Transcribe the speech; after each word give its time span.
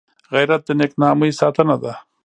غیرت 0.33 0.61
د 0.67 0.69
نېک 0.79 0.91
نامۍ 1.01 1.31
ساتنه 1.39 1.75
ده 1.83 1.93